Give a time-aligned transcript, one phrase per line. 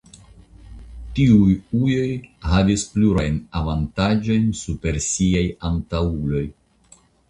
[1.19, 2.07] Tiuj ujoj
[2.53, 6.49] havis plurajn avantaĝojn super siaj antaŭuloj.